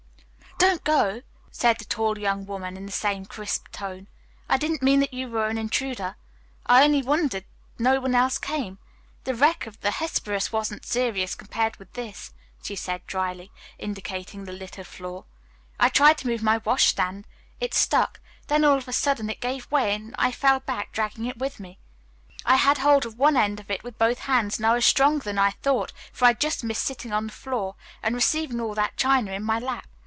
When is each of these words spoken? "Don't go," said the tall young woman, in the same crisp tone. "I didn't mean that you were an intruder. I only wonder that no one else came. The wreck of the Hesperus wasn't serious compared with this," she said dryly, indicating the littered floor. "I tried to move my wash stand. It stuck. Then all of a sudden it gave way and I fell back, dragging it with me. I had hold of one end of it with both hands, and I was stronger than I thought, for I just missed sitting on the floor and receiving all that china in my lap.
"Don't 0.57 0.83
go," 0.83 1.23
said 1.49 1.79
the 1.79 1.85
tall 1.85 2.19
young 2.19 2.45
woman, 2.45 2.77
in 2.77 2.85
the 2.85 2.91
same 2.91 3.25
crisp 3.25 3.67
tone. 3.71 4.07
"I 4.47 4.57
didn't 4.57 4.83
mean 4.83 4.99
that 4.99 5.13
you 5.13 5.27
were 5.27 5.47
an 5.47 5.57
intruder. 5.57 6.15
I 6.67 6.83
only 6.83 7.01
wonder 7.01 7.39
that 7.39 7.45
no 7.79 7.99
one 7.99 8.13
else 8.13 8.37
came. 8.37 8.77
The 9.23 9.33
wreck 9.33 9.65
of 9.65 9.81
the 9.81 9.89
Hesperus 9.89 10.51
wasn't 10.51 10.85
serious 10.85 11.33
compared 11.33 11.77
with 11.77 11.91
this," 11.93 12.31
she 12.61 12.75
said 12.75 13.05
dryly, 13.07 13.51
indicating 13.79 14.45
the 14.45 14.51
littered 14.51 14.85
floor. 14.85 15.25
"I 15.79 15.89
tried 15.89 16.19
to 16.19 16.27
move 16.27 16.43
my 16.43 16.57
wash 16.59 16.85
stand. 16.87 17.25
It 17.59 17.73
stuck. 17.73 18.19
Then 18.47 18.63
all 18.63 18.77
of 18.77 18.87
a 18.87 18.93
sudden 18.93 19.31
it 19.31 19.41
gave 19.41 19.69
way 19.71 19.95
and 19.95 20.13
I 20.19 20.31
fell 20.31 20.59
back, 20.59 20.91
dragging 20.93 21.25
it 21.25 21.37
with 21.39 21.59
me. 21.59 21.79
I 22.45 22.57
had 22.57 22.77
hold 22.77 23.05
of 23.07 23.17
one 23.17 23.35
end 23.35 23.59
of 23.59 23.71
it 23.71 23.83
with 23.83 23.97
both 23.97 24.19
hands, 24.19 24.57
and 24.59 24.65
I 24.67 24.75
was 24.75 24.85
stronger 24.85 25.23
than 25.23 25.39
I 25.39 25.49
thought, 25.51 25.91
for 26.13 26.25
I 26.25 26.33
just 26.33 26.63
missed 26.63 26.85
sitting 26.85 27.11
on 27.11 27.25
the 27.27 27.33
floor 27.33 27.75
and 28.03 28.13
receiving 28.13 28.61
all 28.61 28.75
that 28.75 28.95
china 28.95 29.31
in 29.31 29.43
my 29.43 29.57
lap. 29.57 29.87